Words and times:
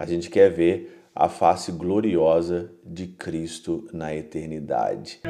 A 0.00 0.06
gente 0.06 0.30
quer 0.30 0.48
ver 0.48 0.98
a 1.14 1.28
face 1.28 1.70
gloriosa 1.70 2.72
de 2.82 3.06
Cristo 3.06 3.86
na 3.92 4.16
eternidade. 4.16 5.20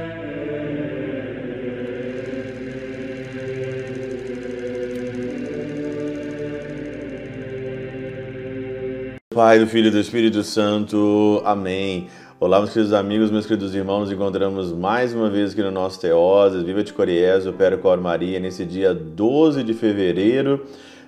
Pai, 9.35 9.59
do 9.59 9.67
Filho 9.67 9.89
e 9.89 9.91
do 9.91 9.99
Espírito 9.99 10.45
Santo. 10.45 11.43
Amém. 11.45 12.07
Olá, 12.39 12.61
meus 12.61 12.73
queridos 12.73 12.93
amigos, 12.93 13.29
meus 13.33 13.47
queridos 13.47 13.75
irmãos, 13.75 14.03
nos 14.03 14.13
encontramos 14.13 14.73
mais 14.73 15.13
uma 15.13 15.29
vez 15.29 15.51
aqui 15.51 15.63
no 15.63 15.73
nosso 15.73 16.01
Teoses, 16.01 16.63
Viva 16.63 16.85
de 16.85 16.93
Coriés, 16.93 17.45
o 17.45 17.53
Péro 17.53 17.79
Cor 17.79 18.01
Maria, 18.01 18.39
nesse 18.39 18.65
dia 18.65 18.95
12 18.95 19.65
de 19.65 19.75
fevereiro 19.75 20.65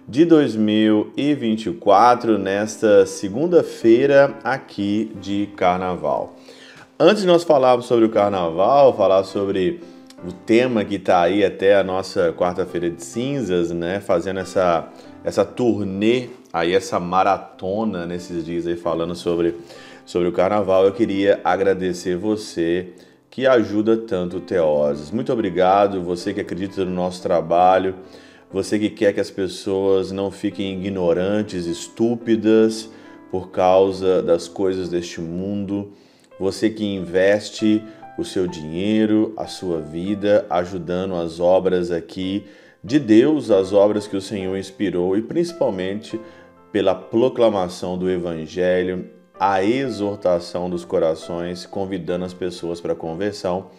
de 0.08 0.24
2024, 0.24 2.38
nesta 2.38 3.04
segunda-feira 3.06 4.36
aqui 4.44 5.12
de 5.20 5.48
Carnaval. 5.56 6.36
Antes 6.98 7.22
de 7.22 7.28
nós 7.28 7.44
falarmos 7.44 7.86
sobre 7.86 8.04
o 8.04 8.10
Carnaval, 8.10 8.96
falar 8.96 9.22
sobre 9.24 9.80
o 10.26 10.32
tema 10.32 10.84
que 10.84 10.96
está 10.96 11.22
aí 11.22 11.44
até 11.44 11.76
a 11.76 11.84
nossa 11.84 12.32
quarta-feira 12.32 12.90
de 12.90 13.02
cinzas, 13.02 13.70
né, 13.70 14.00
fazendo 14.00 14.40
essa, 14.40 14.88
essa 15.24 15.44
turnê, 15.44 16.28
aí 16.52 16.74
essa 16.74 17.00
maratona 17.00 18.06
nesses 18.06 18.44
dias 18.44 18.66
aí 18.66 18.76
falando 18.76 19.14
sobre 19.14 19.56
sobre 20.04 20.28
o 20.28 20.32
carnaval, 20.32 20.84
eu 20.84 20.92
queria 20.92 21.40
agradecer 21.44 22.16
você 22.16 22.88
que 23.30 23.46
ajuda 23.46 23.96
tanto 23.96 24.38
o 24.38 24.40
Teoses. 24.40 25.10
Muito 25.10 25.32
obrigado, 25.32 26.02
você 26.02 26.34
que 26.34 26.40
acredita 26.40 26.84
no 26.84 26.90
nosso 26.90 27.22
trabalho, 27.22 27.94
você 28.52 28.78
que 28.78 28.90
quer 28.90 29.12
que 29.14 29.20
as 29.20 29.30
pessoas 29.30 30.12
não 30.12 30.30
fiquem 30.30 30.78
ignorantes, 30.78 31.66
estúpidas 31.66 32.90
por 33.30 33.50
causa 33.50 34.22
das 34.22 34.46
coisas 34.46 34.90
deste 34.90 35.20
mundo, 35.20 35.92
você 36.38 36.68
que 36.68 36.84
investe 36.84 37.82
o 38.18 38.24
seu 38.24 38.46
dinheiro, 38.46 39.32
a 39.38 39.46
sua 39.46 39.80
vida, 39.80 40.44
ajudando 40.50 41.14
as 41.14 41.40
obras 41.40 41.90
aqui 41.90 42.44
de 42.84 42.98
Deus, 42.98 43.50
as 43.50 43.72
obras 43.72 44.06
que 44.06 44.16
o 44.16 44.20
Senhor 44.20 44.56
inspirou 44.56 45.16
e 45.16 45.22
principalmente 45.22 46.20
pela 46.70 46.94
proclamação 46.94 47.96
do 47.96 48.10
Evangelho 48.10 49.08
a 49.40 49.64
exortação 49.64 50.68
dos 50.68 50.84
corações, 50.84 51.64
convidando 51.64 52.24
as 52.24 52.34
pessoas 52.34 52.80
para 52.80 52.92
a 52.92 52.96
conversão. 52.96 53.70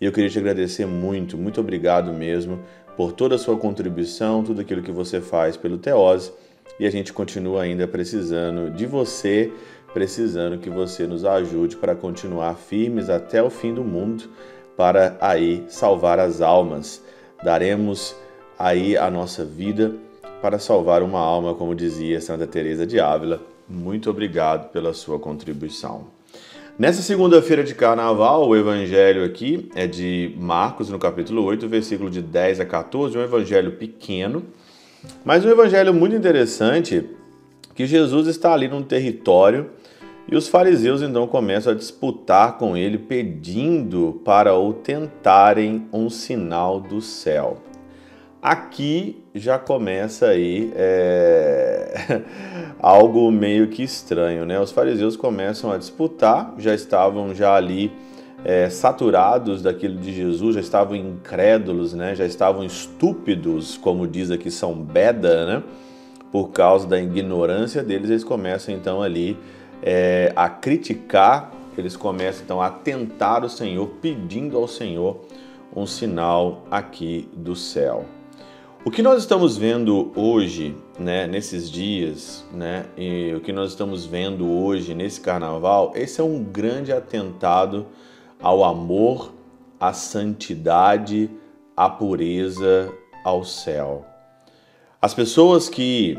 E 0.00 0.04
eu 0.04 0.10
queria 0.10 0.30
te 0.30 0.38
agradecer 0.38 0.86
muito, 0.86 1.38
muito 1.38 1.60
obrigado 1.60 2.12
mesmo 2.12 2.60
por 2.96 3.12
toda 3.12 3.34
a 3.34 3.38
sua 3.38 3.56
contribuição, 3.56 4.42
tudo 4.42 4.60
aquilo 4.60 4.82
que 4.82 4.92
você 4.92 5.20
faz 5.20 5.56
pelo 5.56 5.78
Teose. 5.78 6.32
E 6.78 6.86
a 6.86 6.90
gente 6.90 7.12
continua 7.12 7.62
ainda 7.62 7.86
precisando 7.86 8.70
de 8.70 8.86
você, 8.86 9.52
precisando 9.92 10.58
que 10.58 10.70
você 10.70 11.06
nos 11.06 11.24
ajude 11.24 11.76
para 11.76 11.94
continuar 11.94 12.54
firmes 12.54 13.10
até 13.10 13.42
o 13.42 13.50
fim 13.50 13.74
do 13.74 13.84
mundo, 13.84 14.24
para 14.76 15.16
aí 15.20 15.64
salvar 15.68 16.18
as 16.18 16.40
almas. 16.40 17.02
Daremos 17.42 18.16
aí 18.58 18.96
a 18.96 19.10
nossa 19.10 19.44
vida 19.44 19.94
para 20.40 20.58
salvar 20.58 21.02
uma 21.02 21.20
alma, 21.20 21.54
como 21.54 21.74
dizia 21.74 22.20
Santa 22.20 22.46
Teresa 22.46 22.86
de 22.86 22.98
Ávila 22.98 23.52
muito 23.72 24.10
obrigado 24.10 24.70
pela 24.70 24.92
sua 24.92 25.18
contribuição. 25.18 26.08
Nessa 26.82 27.00
segunda-feira 27.00 27.62
de 27.62 27.76
carnaval, 27.76 28.48
o 28.48 28.56
evangelho 28.56 29.24
aqui 29.24 29.70
é 29.72 29.86
de 29.86 30.34
Marcos, 30.36 30.88
no 30.88 30.98
capítulo 30.98 31.44
8, 31.44 31.68
versículo 31.68 32.10
de 32.10 32.20
10 32.20 32.58
a 32.58 32.64
14, 32.66 33.16
um 33.16 33.22
evangelho 33.22 33.76
pequeno, 33.76 34.42
mas 35.24 35.44
um 35.44 35.48
evangelho 35.48 35.94
muito 35.94 36.16
interessante, 36.16 37.04
que 37.72 37.86
Jesus 37.86 38.26
está 38.26 38.52
ali 38.52 38.66
num 38.66 38.82
território 38.82 39.70
e 40.26 40.34
os 40.34 40.48
fariseus 40.48 41.02
então 41.02 41.24
começam 41.28 41.72
a 41.72 41.76
disputar 41.76 42.58
com 42.58 42.76
ele, 42.76 42.98
pedindo 42.98 44.20
para 44.24 44.52
o 44.56 44.72
tentarem 44.72 45.86
um 45.92 46.10
sinal 46.10 46.80
do 46.80 47.00
céu. 47.00 47.58
Aqui 48.42 49.22
já 49.32 49.56
começa 49.56 50.26
aí 50.26 50.72
é... 50.74 52.22
algo 52.82 53.30
meio 53.30 53.68
que 53.68 53.84
estranho, 53.84 54.44
né? 54.44 54.58
Os 54.58 54.72
fariseus 54.72 55.16
começam 55.16 55.70
a 55.70 55.78
disputar, 55.78 56.52
já 56.58 56.74
estavam 56.74 57.32
já 57.32 57.54
ali 57.54 57.92
é, 58.44 58.68
saturados 58.68 59.62
daquilo 59.62 59.96
de 59.96 60.12
Jesus, 60.12 60.56
já 60.56 60.60
estavam 60.60 60.96
incrédulos, 60.96 61.94
né? 61.94 62.16
Já 62.16 62.26
estavam 62.26 62.64
estúpidos, 62.64 63.76
como 63.76 64.08
diz 64.08 64.28
aqui 64.28 64.50
São 64.50 64.74
Beda, 64.74 65.46
né? 65.46 65.62
Por 66.32 66.48
causa 66.48 66.84
da 66.88 67.00
ignorância 67.00 67.80
deles, 67.80 68.10
eles 68.10 68.24
começam 68.24 68.74
então 68.74 69.00
ali 69.00 69.38
é, 69.80 70.32
a 70.34 70.48
criticar, 70.48 71.52
eles 71.78 71.96
começam 71.96 72.42
então 72.42 72.60
a 72.60 72.70
tentar 72.70 73.44
o 73.44 73.48
Senhor, 73.48 73.86
pedindo 74.02 74.58
ao 74.58 74.66
Senhor 74.66 75.20
um 75.76 75.86
sinal 75.86 76.64
aqui 76.72 77.28
do 77.32 77.54
céu. 77.54 78.04
O 78.84 78.90
que 78.90 79.00
nós 79.00 79.22
estamos 79.22 79.56
vendo 79.56 80.10
hoje, 80.16 80.74
né, 80.98 81.24
nesses 81.28 81.70
dias, 81.70 82.44
né, 82.52 82.84
e 82.96 83.32
o 83.32 83.40
que 83.40 83.52
nós 83.52 83.70
estamos 83.70 84.04
vendo 84.04 84.50
hoje 84.50 84.92
nesse 84.92 85.20
carnaval, 85.20 85.92
esse 85.94 86.20
é 86.20 86.24
um 86.24 86.42
grande 86.42 86.92
atentado 86.92 87.86
ao 88.40 88.64
amor, 88.64 89.32
à 89.78 89.92
santidade, 89.92 91.30
à 91.76 91.88
pureza, 91.88 92.92
ao 93.24 93.44
céu. 93.44 94.04
As 95.00 95.14
pessoas 95.14 95.68
que 95.68 96.18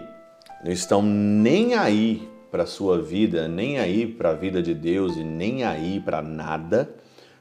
não 0.63 0.71
estão 0.71 1.01
nem 1.01 1.75
aí 1.75 2.29
para 2.49 2.63
a 2.63 2.67
sua 2.67 3.01
vida, 3.01 3.45
nem 3.45 3.77
aí 3.77 4.07
para 4.07 4.29
a 4.29 4.35
vida 4.35 4.63
de 4.63 4.73
Deus 4.73 5.17
e 5.17 5.23
nem 5.23 5.65
aí 5.65 5.99
para 5.99 6.21
nada, 6.21 6.95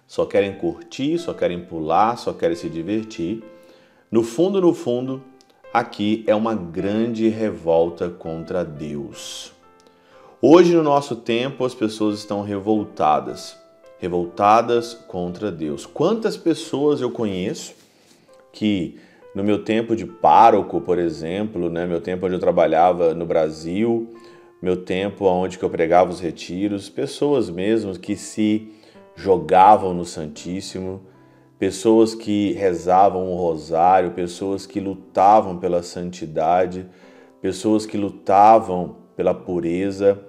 só 0.04 0.26
querem 0.26 0.54
curtir, 0.54 1.16
só 1.16 1.32
querem 1.32 1.60
pular, 1.60 2.18
só 2.18 2.32
querem 2.32 2.56
se 2.56 2.68
divertir 2.68 3.40
no 4.12 4.22
fundo, 4.22 4.60
no 4.60 4.74
fundo, 4.74 5.22
aqui 5.72 6.22
é 6.26 6.34
uma 6.34 6.54
grande 6.54 7.28
revolta 7.28 8.10
contra 8.10 8.62
Deus. 8.62 9.54
Hoje, 10.38 10.74
no 10.74 10.82
nosso 10.82 11.16
tempo, 11.16 11.64
as 11.64 11.74
pessoas 11.74 12.18
estão 12.18 12.42
revoltadas, 12.42 13.56
revoltadas 13.98 14.92
contra 14.92 15.50
Deus. 15.50 15.86
Quantas 15.86 16.36
pessoas 16.36 17.00
eu 17.00 17.10
conheço 17.10 17.72
que, 18.52 18.98
no 19.34 19.42
meu 19.42 19.64
tempo 19.64 19.96
de 19.96 20.04
pároco, 20.04 20.78
por 20.82 20.98
exemplo, 20.98 21.70
né, 21.70 21.86
meu 21.86 22.02
tempo 22.02 22.26
onde 22.26 22.34
eu 22.34 22.40
trabalhava 22.40 23.14
no 23.14 23.24
Brasil, 23.24 24.14
meu 24.60 24.76
tempo 24.76 25.24
onde 25.24 25.58
eu 25.58 25.70
pregava 25.70 26.10
os 26.10 26.20
retiros, 26.20 26.90
pessoas 26.90 27.48
mesmo 27.48 27.98
que 27.98 28.14
se 28.14 28.70
jogavam 29.16 29.94
no 29.94 30.04
Santíssimo, 30.04 31.00
pessoas 31.62 32.12
que 32.12 32.54
rezavam 32.54 33.30
o 33.30 33.36
rosário, 33.36 34.10
pessoas 34.10 34.66
que 34.66 34.80
lutavam 34.80 35.60
pela 35.60 35.80
santidade, 35.80 36.88
pessoas 37.40 37.86
que 37.86 37.96
lutavam 37.96 38.96
pela 39.14 39.32
pureza, 39.32 40.20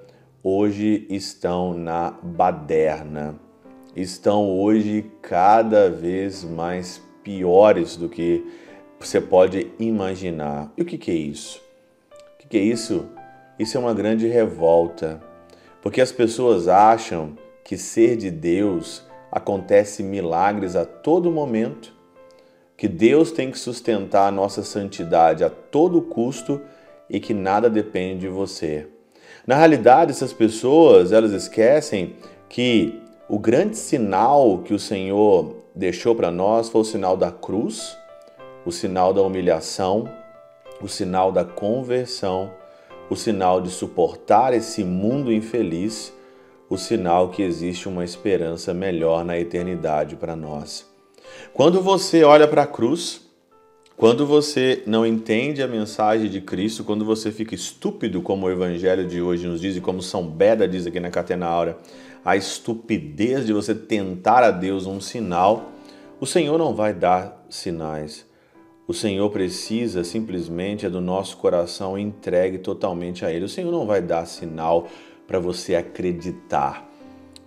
hoje 0.43 1.07
estão 1.09 1.73
na 1.73 2.11
baderna. 2.21 3.33
Estão 3.95 4.47
hoje 4.47 5.09
cada 5.23 5.89
vez 5.89 6.43
mais 6.43 7.01
piores 7.23 7.97
do 7.97 8.07
que 8.07 8.45
você 8.99 9.19
pode 9.19 9.71
imaginar. 9.79 10.71
E 10.77 10.83
o 10.83 10.85
que, 10.85 11.09
é 11.09 11.15
isso? 11.15 11.59
O 12.45 12.47
que 12.47 12.55
é 12.59 12.61
isso? 12.61 13.07
Isso 13.57 13.75
é 13.75 13.79
uma 13.79 13.95
grande 13.95 14.27
revolta, 14.27 15.19
porque 15.81 15.99
as 15.99 16.11
pessoas 16.11 16.67
acham 16.67 17.35
que 17.63 17.75
ser 17.75 18.17
de 18.17 18.29
Deus 18.29 19.03
acontece 19.33 20.03
milagres 20.03 20.75
a 20.75 20.85
todo 20.85 21.31
momento, 21.31 21.91
que 22.77 22.87
Deus 22.87 23.31
tem 23.31 23.49
que 23.49 23.57
sustentar 23.57 24.27
a 24.27 24.31
nossa 24.31 24.61
santidade 24.61 25.43
a 25.43 25.49
todo 25.49 26.03
custo 26.03 26.61
e 27.09 27.19
que 27.19 27.33
nada 27.33 27.67
depende 27.67 28.21
de 28.21 28.27
você. 28.27 28.85
Na 29.47 29.55
realidade, 29.55 30.11
essas 30.11 30.31
pessoas, 30.31 31.11
elas 31.11 31.31
esquecem 31.31 32.15
que 32.47 33.01
o 33.27 33.39
grande 33.39 33.75
sinal 33.75 34.59
que 34.59 34.73
o 34.73 34.79
Senhor 34.79 35.55
deixou 35.73 36.13
para 36.13 36.29
nós 36.29 36.69
foi 36.69 36.81
o 36.81 36.85
sinal 36.85 37.17
da 37.17 37.31
cruz, 37.31 37.97
o 38.63 38.71
sinal 38.71 39.15
da 39.15 39.23
humilhação, 39.23 40.07
o 40.79 40.87
sinal 40.87 41.31
da 41.31 41.43
conversão, 41.43 42.51
o 43.09 43.15
sinal 43.15 43.61
de 43.61 43.71
suportar 43.71 44.53
esse 44.53 44.83
mundo 44.83 45.33
infeliz 45.33 46.13
o 46.73 46.77
sinal 46.77 47.29
que 47.29 47.43
existe 47.43 47.87
uma 47.87 48.03
esperança 48.03 48.73
melhor 48.73 49.23
na 49.23 49.37
eternidade 49.39 50.15
para 50.15 50.35
nós. 50.35 50.89
Quando 51.53 51.79
você 51.79 52.23
olha 52.23 52.47
para 52.47 52.63
a 52.63 52.67
cruz, 52.67 53.21
quando 53.95 54.25
você 54.25 54.81
não 54.87 55.05
entende 55.05 55.61
a 55.61 55.67
mensagem 55.67 56.27
de 56.27 56.41
Cristo, 56.41 56.83
quando 56.83 57.05
você 57.05 57.31
fica 57.31 57.53
estúpido, 57.53 58.23
como 58.23 58.47
o 58.47 58.51
evangelho 58.51 59.07
de 59.07 59.21
hoje 59.21 59.45
nos 59.45 59.61
diz 59.61 59.77
e 59.77 59.81
como 59.81 60.01
São 60.01 60.25
Beda 60.25 60.67
diz 60.67 60.87
aqui 60.87 60.99
na 60.99 61.11
Catena 61.11 61.45
Áurea, 61.45 61.77
a 62.25 62.35
estupidez 62.35 63.45
de 63.45 63.53
você 63.53 63.75
tentar 63.75 64.43
a 64.43 64.49
Deus 64.49 64.87
um 64.87 64.99
sinal, 64.99 65.73
o 66.19 66.25
Senhor 66.25 66.57
não 66.57 66.73
vai 66.73 66.91
dar 66.91 67.45
sinais. 67.51 68.25
O 68.87 68.95
Senhor 68.95 69.29
precisa 69.29 70.03
simplesmente 70.03 70.87
é 70.87 70.89
do 70.89 70.99
nosso 70.99 71.37
coração 71.37 71.99
entregue 71.99 72.57
totalmente 72.57 73.23
a 73.23 73.31
Ele. 73.31 73.45
O 73.45 73.49
Senhor 73.49 73.71
não 73.71 73.85
vai 73.85 74.01
dar 74.01 74.25
sinal 74.25 74.87
para 75.27 75.39
você 75.39 75.75
acreditar. 75.75 76.89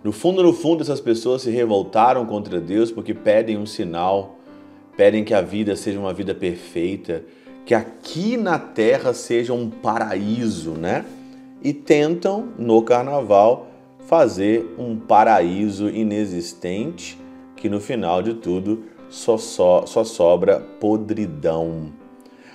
No 0.03 0.11
fundo, 0.11 0.43
no 0.43 0.53
fundo, 0.53 0.81
essas 0.81 1.01
pessoas 1.01 1.41
se 1.41 1.49
revoltaram 1.49 2.25
contra 2.25 2.59
Deus 2.59 2.91
porque 2.91 3.13
pedem 3.13 3.57
um 3.57 3.65
sinal, 3.65 4.37
pedem 4.95 5.23
que 5.23 5.33
a 5.33 5.41
vida 5.41 5.75
seja 5.75 5.99
uma 5.99 6.13
vida 6.13 6.33
perfeita, 6.33 7.23
que 7.65 7.73
aqui 7.73 8.37
na 8.37 8.57
terra 8.57 9.13
seja 9.13 9.53
um 9.53 9.69
paraíso, 9.69 10.71
né? 10.71 11.05
E 11.61 11.73
tentam 11.73 12.49
no 12.57 12.81
carnaval 12.83 13.67
fazer 14.07 14.73
um 14.77 14.95
paraíso 14.95 15.89
inexistente 15.89 17.17
que 17.57 17.67
no 17.67 17.81
final 17.81 18.21
de 18.21 18.35
tudo 18.35 18.83
só, 19.09 19.37
só, 19.37 19.85
só 19.85 20.03
sobra 20.03 20.59
podridão. 20.79 21.91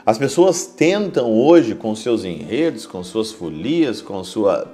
As 0.04 0.18
pessoas 0.18 0.66
tentam 0.66 1.30
hoje, 1.30 1.74
com 1.74 1.94
seus 1.94 2.24
enredos, 2.24 2.86
com 2.86 3.04
suas 3.04 3.30
folias, 3.30 4.00
com 4.00 4.22
sua, 4.24 4.72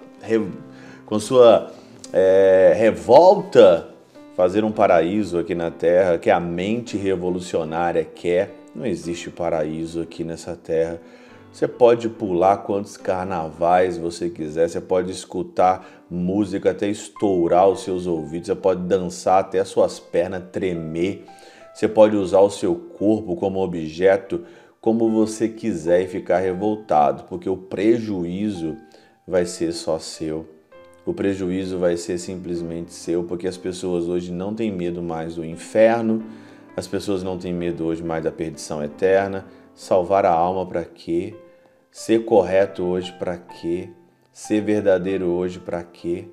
com 1.06 1.18
sua 1.18 1.70
é, 2.12 2.74
revolta, 2.76 3.88
fazer 4.36 4.64
um 4.64 4.70
paraíso 4.70 5.38
aqui 5.38 5.54
na 5.54 5.70
Terra 5.70 6.18
que 6.18 6.30
a 6.30 6.38
mente 6.38 6.96
revolucionária 6.96 8.04
quer. 8.04 8.54
Não 8.74 8.86
existe 8.86 9.30
paraíso 9.30 10.02
aqui 10.02 10.22
nessa 10.22 10.54
Terra. 10.54 11.00
Você 11.52 11.66
pode 11.66 12.08
pular 12.08 12.58
quantos 12.58 12.96
carnavais 12.96 13.96
você 13.96 14.28
quiser, 14.28 14.68
você 14.68 14.80
pode 14.80 15.10
escutar 15.10 16.04
música 16.10 16.70
até 16.70 16.88
estourar 16.88 17.68
os 17.68 17.82
seus 17.82 18.06
ouvidos, 18.06 18.46
você 18.46 18.54
pode 18.54 18.82
dançar 18.82 19.40
até 19.40 19.58
as 19.58 19.68
suas 19.68 19.98
pernas 19.98 20.44
tremer, 20.52 21.24
você 21.74 21.88
pode 21.88 22.16
usar 22.16 22.40
o 22.40 22.50
seu 22.50 22.74
corpo 22.74 23.34
como 23.34 23.60
objeto 23.60 24.44
como 24.80 25.10
você 25.10 25.48
quiser 25.48 26.02
e 26.02 26.06
ficar 26.06 26.38
revoltado, 26.38 27.24
porque 27.24 27.48
o 27.48 27.56
prejuízo 27.56 28.76
vai 29.28 29.44
ser 29.44 29.72
só 29.72 29.98
seu. 29.98 30.46
O 31.04 31.12
prejuízo 31.12 31.78
vai 31.78 31.96
ser 31.98 32.18
simplesmente 32.18 32.94
seu, 32.94 33.22
porque 33.24 33.46
as 33.46 33.58
pessoas 33.58 34.08
hoje 34.08 34.32
não 34.32 34.54
têm 34.54 34.72
medo 34.72 35.02
mais 35.02 35.34
do 35.34 35.44
inferno, 35.44 36.24
as 36.74 36.86
pessoas 36.86 37.22
não 37.22 37.38
têm 37.38 37.52
medo 37.52 37.84
hoje 37.84 38.02
mais 38.02 38.24
da 38.24 38.32
perdição 38.32 38.82
eterna. 38.82 39.46
Salvar 39.74 40.24
a 40.24 40.32
alma 40.32 40.66
para 40.66 40.84
quê? 40.84 41.34
Ser 41.90 42.24
correto 42.24 42.82
hoje 42.82 43.12
para 43.12 43.36
quê? 43.36 43.90
Ser 44.32 44.62
verdadeiro 44.62 45.26
hoje 45.26 45.58
para 45.58 45.82
quê? 45.82 46.26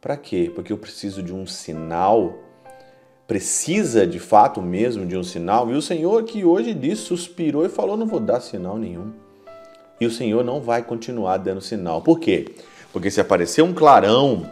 Para 0.00 0.16
quê? 0.16 0.50
Porque 0.54 0.72
eu 0.72 0.78
preciso 0.78 1.22
de 1.22 1.32
um 1.32 1.46
sinal. 1.46 2.34
Precisa 3.26 4.06
de 4.06 4.18
fato 4.18 4.60
mesmo 4.60 5.06
de 5.06 5.16
um 5.16 5.22
sinal. 5.22 5.70
E 5.70 5.74
o 5.74 5.82
Senhor 5.82 6.22
que 6.24 6.44
hoje 6.44 6.74
disse, 6.74 7.02
suspirou 7.02 7.64
e 7.64 7.68
falou: 7.68 7.96
Não 7.96 8.06
vou 8.06 8.20
dar 8.20 8.40
sinal 8.40 8.78
nenhum. 8.78 9.21
E 10.00 10.06
o 10.06 10.10
Senhor 10.10 10.44
não 10.44 10.60
vai 10.60 10.82
continuar 10.82 11.36
dando 11.36 11.60
sinal. 11.60 12.02
Por 12.02 12.18
quê? 12.18 12.54
Porque 12.92 13.10
se 13.10 13.20
aparecer 13.20 13.62
um 13.62 13.72
clarão, 13.72 14.48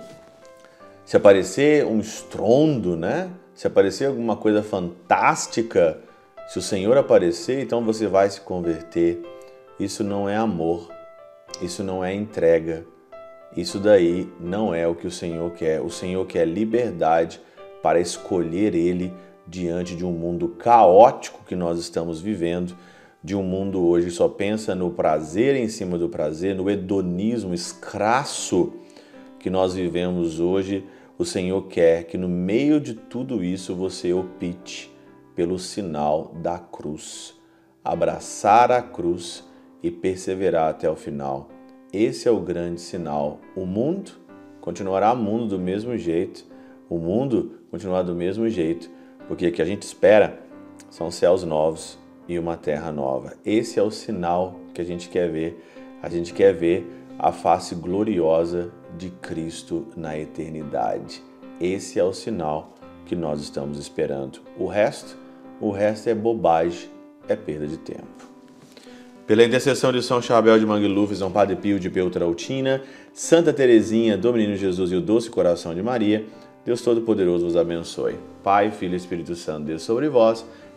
se 1.05 1.17
aparecer 1.17 1.85
um 1.85 2.01
estrondo, 2.01 2.97
né? 2.97 3.31
Se 3.55 3.67
aparecer 3.67 4.07
alguma 4.07 4.37
coisa 4.37 4.63
fantástica, 4.63 5.99
se 6.49 6.59
o 6.59 6.63
Senhor 6.63 6.97
aparecer, 6.97 7.61
então 7.61 7.85
você 7.85 8.07
vai 8.07 8.31
se 8.31 8.41
converter. 8.41 9.21
Isso 9.79 10.03
não 10.03 10.29
é 10.29 10.37
amor, 10.37 10.89
isso 11.61 11.85
não 11.85 12.05
é 12.05 12.15
entrega, 12.15 12.85
isso 13.57 13.79
daí 13.79 14.29
não 14.39 14.75
é 14.75 14.87
o 14.87 14.95
que 14.95 15.07
o 15.07 15.11
Senhor 15.11 15.51
quer. 15.53 15.81
O 15.81 15.91
Senhor 15.91 16.25
quer 16.27 16.47
liberdade 16.47 17.41
para 17.83 18.01
escolher 18.01 18.75
Ele 18.75 19.13
diante 19.47 19.97
de 19.97 20.05
um 20.05 20.13
mundo 20.13 20.49
caótico 20.49 21.45
que 21.45 21.57
nós 21.57 21.79
estamos 21.79 22.21
vivendo, 22.21 22.77
de 23.23 23.37
um 23.37 23.43
mundo 23.43 23.87
hoje 23.87 24.11
só 24.11 24.29
pensa 24.29 24.75
no 24.75 24.91
prazer 24.91 25.55
em 25.55 25.69
cima 25.69 25.99
do 25.99 26.09
prazer, 26.09 26.55
no 26.55 26.71
hedonismo 26.71 27.53
escrasso 27.53 28.73
que 29.39 29.51
nós 29.51 29.75
vivemos 29.75 30.41
hoje. 30.41 30.85
O 31.19 31.25
Senhor 31.25 31.67
quer 31.69 32.05
que 32.05 32.17
no 32.17 32.29
meio 32.29 32.81
de 32.81 32.95
tudo 32.95 33.45
isso 33.45 33.75
você 33.75 34.13
opte 34.13 34.91
pelo 35.35 35.59
sinal 35.59 36.35
da 36.43 36.59
cruz, 36.59 37.39
abraçar 37.85 38.73
a 38.73 38.81
cruz 38.81 39.45
e 39.83 39.91
perseverar 39.91 40.71
até 40.71 40.91
o 40.91 40.97
final. 40.97 41.49
Esse 41.93 42.27
é 42.27 42.31
o 42.31 42.41
grande 42.41 42.81
sinal. 42.81 43.39
O 43.55 43.67
mundo 43.67 44.13
continuará 44.63 45.15
mundo 45.15 45.47
do 45.47 45.59
mesmo 45.59 45.97
jeito. 45.97 46.47
O 46.89 46.99
mundo 46.99 47.61
continuará 47.71 48.03
do 48.03 48.15
mesmo 48.15 48.49
jeito, 48.49 48.91
porque 49.29 49.47
o 49.47 49.53
que 49.53 49.63
a 49.63 49.65
gente 49.65 49.83
espera 49.83 50.41
são 50.89 51.11
céus 51.11 51.45
novos 51.45 51.99
e 52.29 52.39
uma 52.39 52.57
terra 52.57 52.93
nova. 52.93 53.35
Esse 53.45 53.79
é 53.79 53.83
o 53.83 53.91
sinal 53.91 54.57
que 54.73 54.81
a 54.81 54.85
gente 54.85 55.09
quer 55.09 55.31
ver. 55.31 55.65
A 56.03 56.09
gente 56.09 56.33
quer 56.33 56.55
ver 56.55 56.87
a 57.19 57.33
face 57.33 57.75
gloriosa 57.75 58.71
de 58.97 59.11
Cristo 59.11 59.87
na 59.97 60.19
eternidade. 60.19 61.23
Esse 61.61 61.99
é 61.99 62.05
o 62.05 62.13
sinal 62.13 62.75
que 63.05 63.15
nós 63.15 63.41
estamos 63.41 63.79
esperando. 63.79 64.41
O 64.59 64.67
resto, 64.67 65.19
o 65.61 65.71
resto 65.71 66.09
é 66.09 66.15
bobagem, 66.15 66.89
é 67.29 67.37
perda 67.37 67.67
de 67.67 67.77
tempo. 67.77 68.31
Pela 69.27 69.45
intercessão 69.45 69.93
de 69.93 70.03
São 70.03 70.21
Chabel 70.21 70.59
de 70.59 70.67
Mangluf, 70.67 71.15
São 71.15 71.31
Padre 71.31 71.55
Pio 71.57 71.79
de 71.79 71.91
Peltrautina, 71.91 72.83
Santa 73.13 73.53
Teresinha, 73.53 74.17
do 74.17 74.33
Menino 74.33 74.57
Jesus 74.57 74.91
e 74.91 74.97
o 74.97 75.01
Doce 75.01 75.31
Coração 75.31 75.75
de 75.75 75.83
Maria, 75.83 76.25
Deus 76.65 76.83
Todo-Poderoso 76.83 77.45
vos 77.45 77.57
abençoe. 77.57 78.17
Pai, 78.43 78.71
Filho 78.71 78.95
e 78.95 78.97
Espírito 78.97 79.35
Santo, 79.37 79.67
Deus 79.67 79.83
sobre 79.83 80.09
vós 80.09 80.45